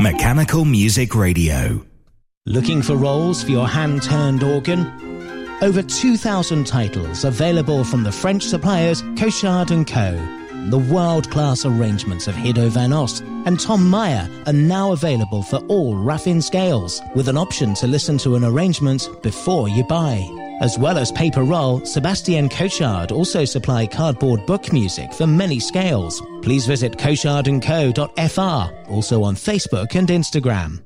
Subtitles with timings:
[0.00, 1.84] Mechanical Music Radio.
[2.46, 4.86] Looking for rolls for your hand turned organ?
[5.62, 10.12] Over 2,000 titles available from the French suppliers Cochard & Co.
[10.68, 15.94] The world-class arrangements of Hiddo van Ost and Tom Meyer are now available for all
[15.94, 20.45] Raffin scales, with an option to listen to an arrangement before you buy.
[20.60, 26.22] As well as paper roll, Sebastian Cochard also supply cardboard book music for many scales.
[26.42, 30.85] Please visit cochardandco.fr, also on Facebook and Instagram.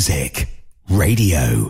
[0.00, 0.48] Music
[0.88, 1.69] Radio.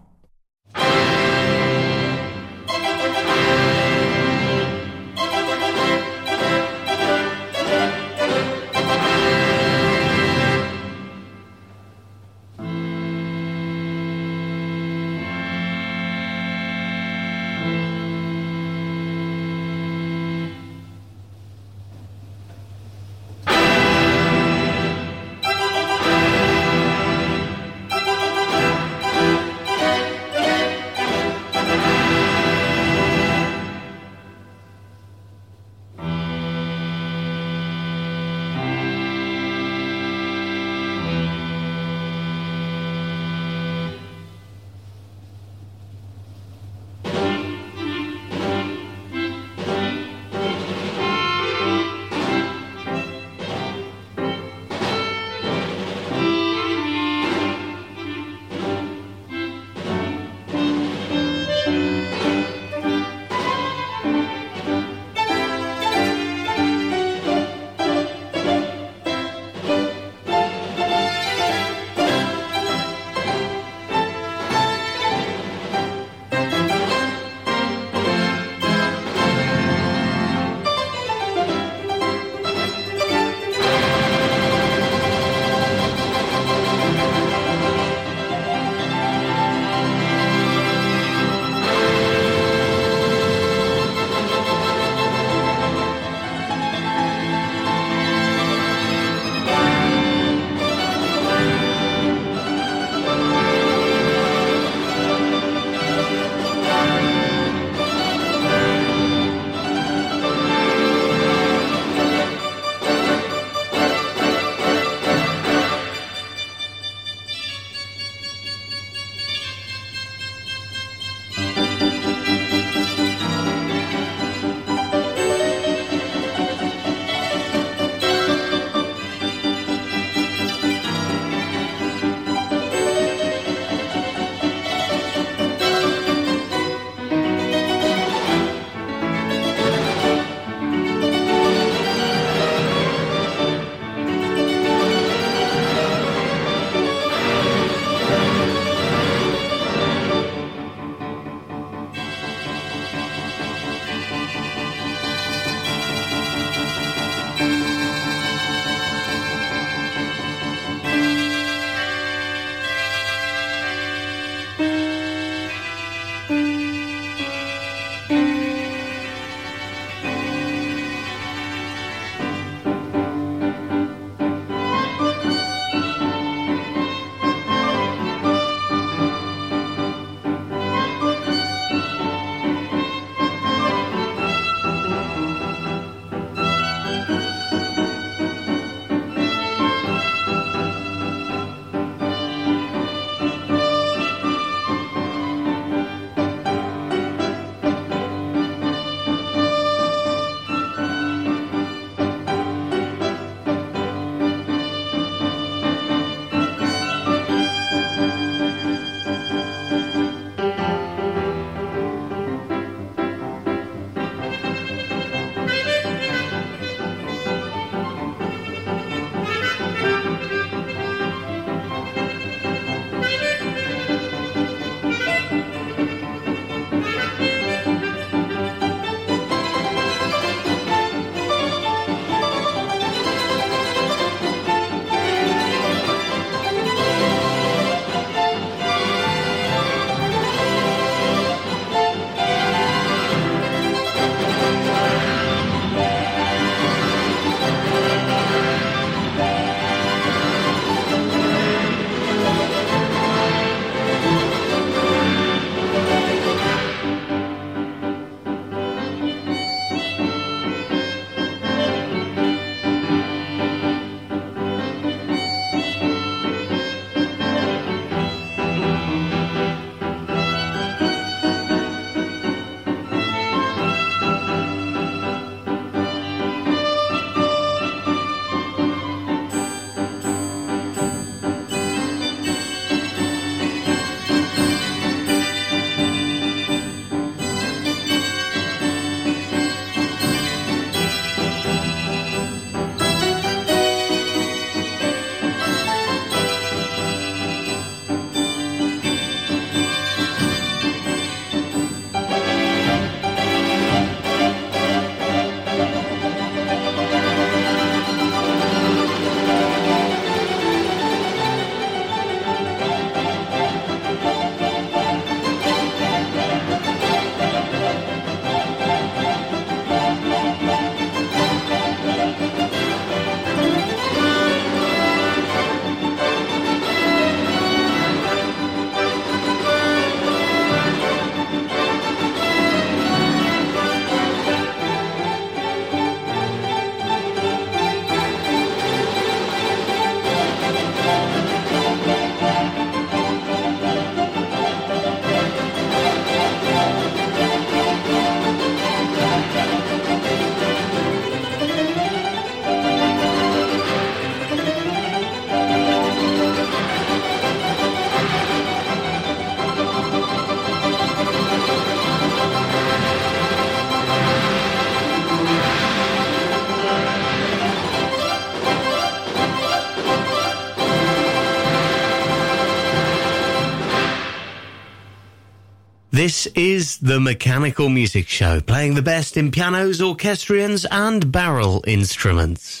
[376.01, 382.60] This is the Mechanical Music Show, playing the best in pianos, orchestrions, and barrel instruments.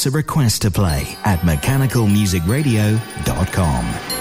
[0.00, 4.19] Us a request to play at mechanicalmusicradio.com.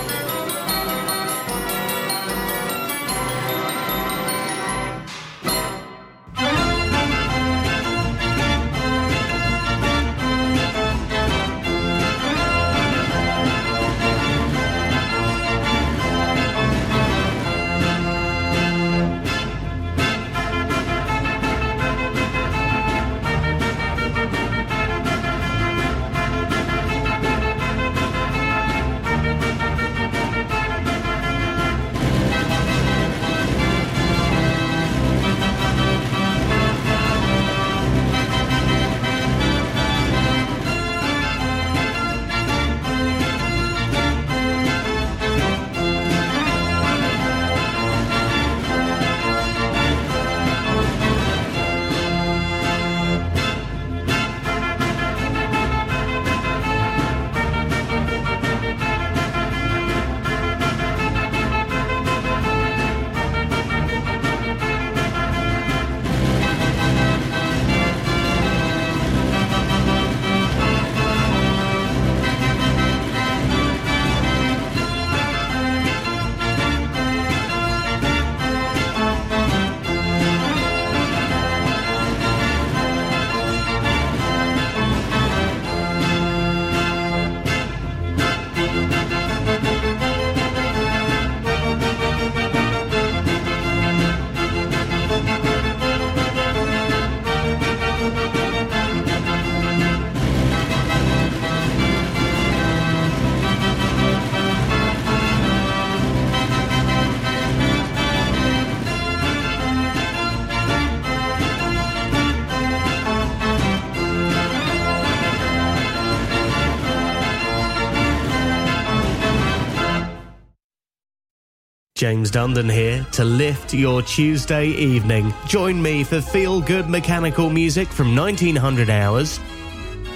[121.99, 125.33] James Dundon here to lift your Tuesday evening.
[125.47, 129.37] Join me for feel good mechanical music from 1900 hours.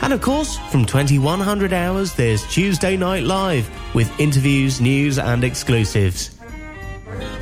[0.01, 6.29] And of course, from 2100 hours, there's Tuesday Night Live with interviews, news, and exclusives.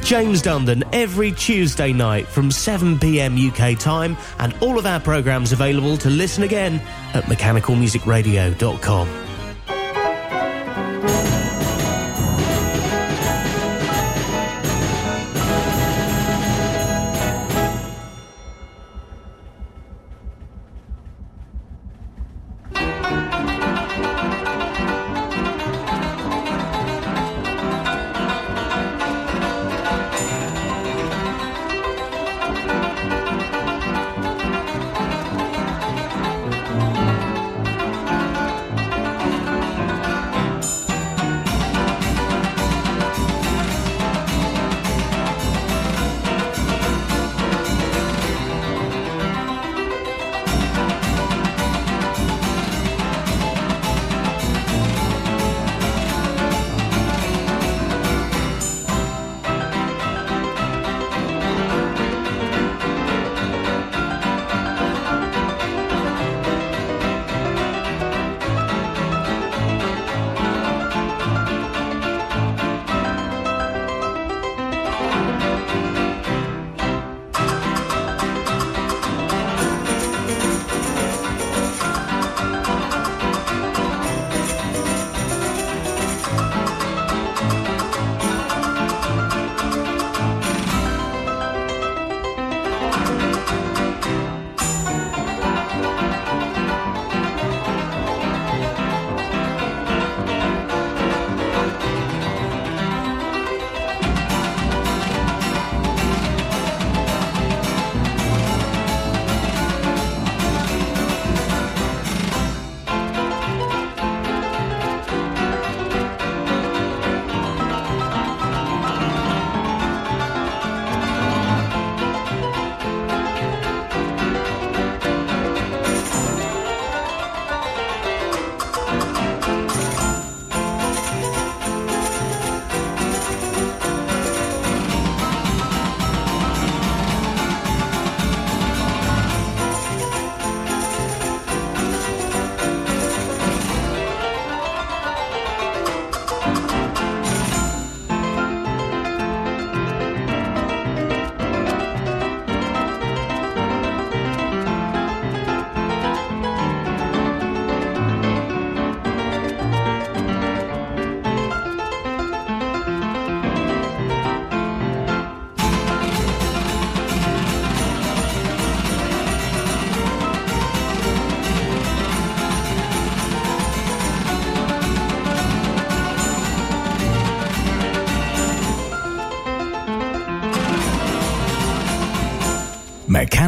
[0.02, 5.98] James Dundon every Tuesday night from 7pm UK time, and all of our programmes available
[5.98, 6.82] to listen again
[7.14, 9.31] at mechanicalmusicradio.com.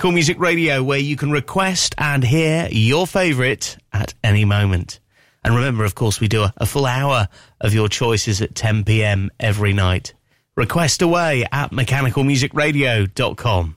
[0.00, 4.98] Mechanical Music Radio, where you can request and hear your favourite at any moment.
[5.44, 7.28] And remember, of course, we do a, a full hour
[7.60, 10.14] of your choices at 10 pm every night.
[10.56, 13.76] Request away at mechanicalmusicradio.com.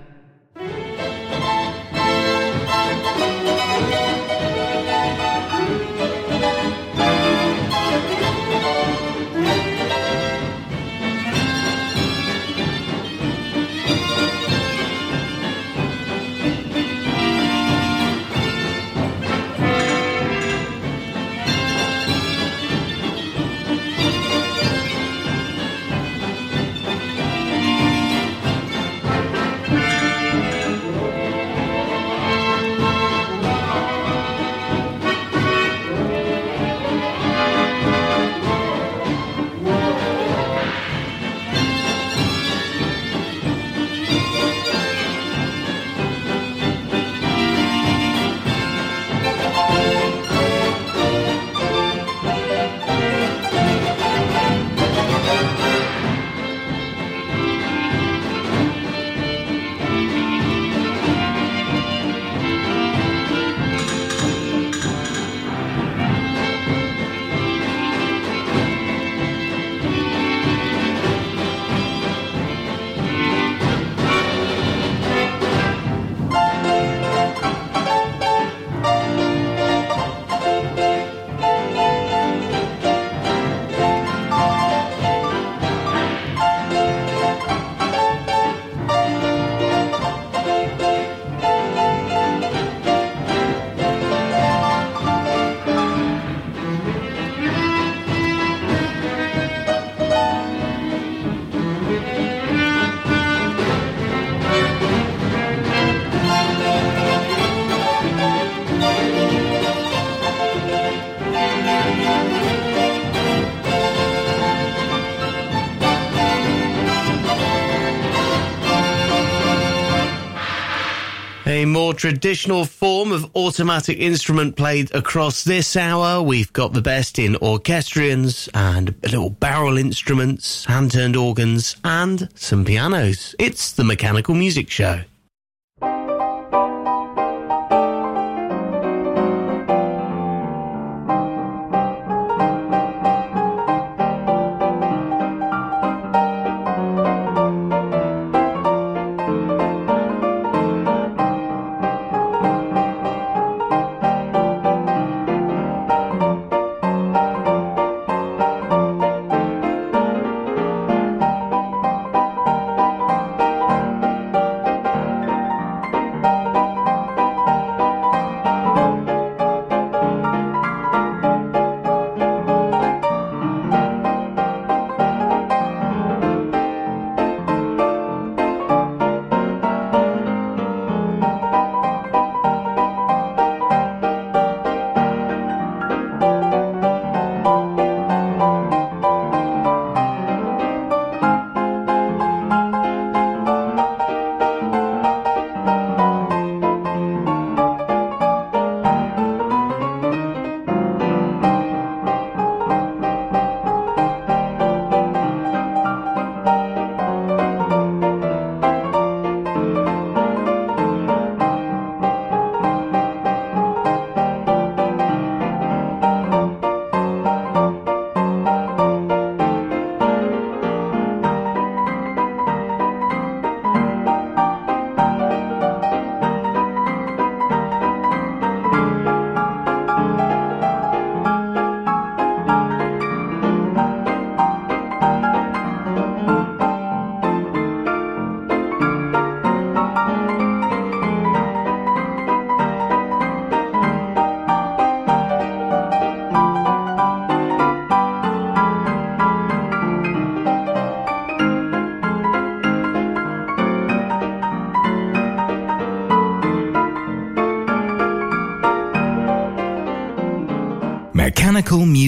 [122.01, 126.19] Traditional form of automatic instrument played across this hour.
[126.19, 132.65] We've got the best in orchestrions and little barrel instruments, hand turned organs, and some
[132.65, 133.35] pianos.
[133.37, 135.01] It's the Mechanical Music Show.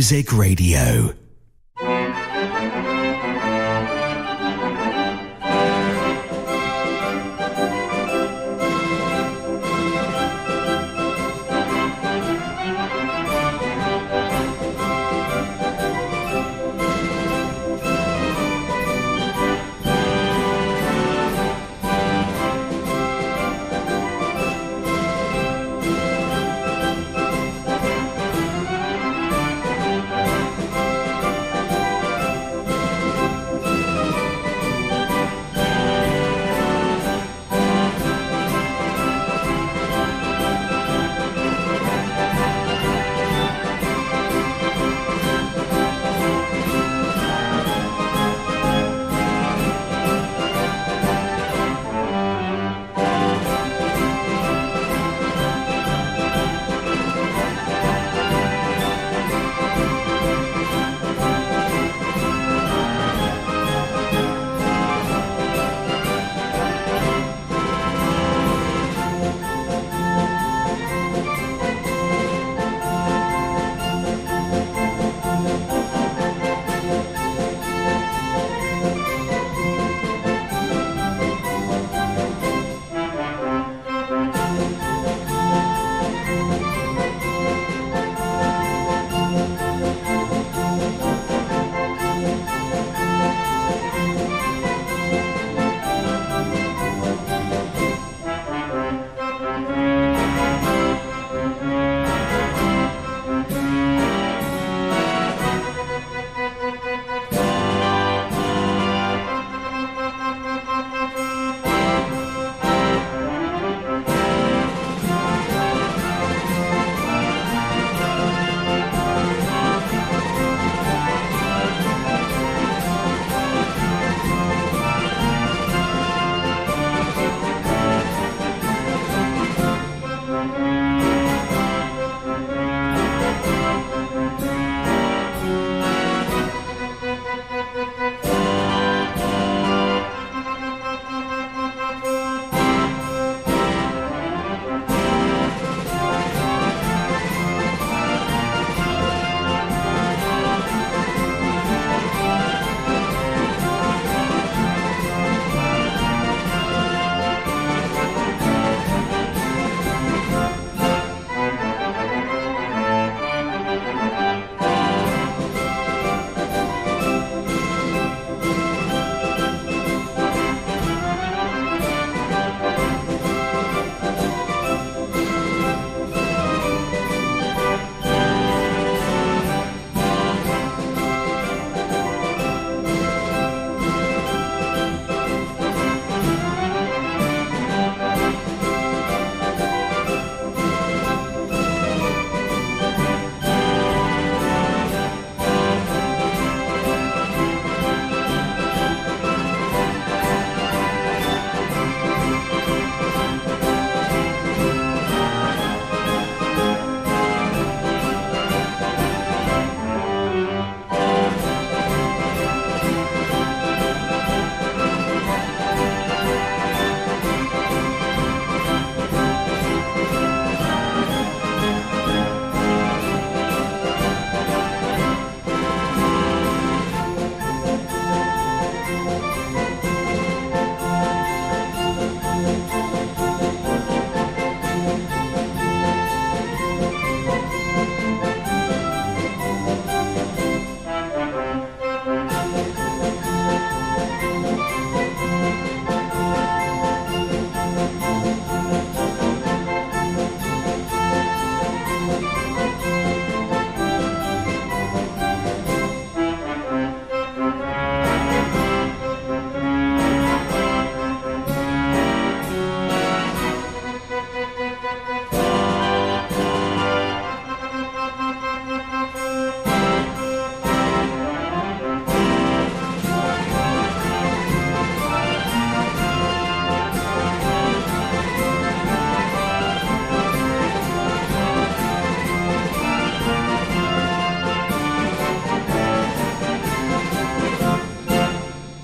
[0.03, 1.22] Music Radio.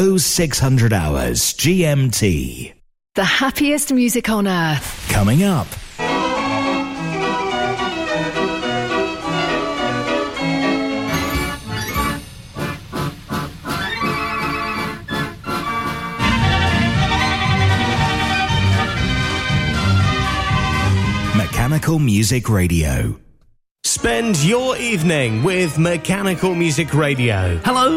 [0.00, 2.72] 0600 hours GMT.
[3.16, 5.06] The happiest music on earth.
[5.10, 5.66] Coming up.
[21.36, 23.20] Mechanical Music Radio.
[23.84, 27.58] Spend your evening with Mechanical Music Radio.
[27.64, 27.88] Hello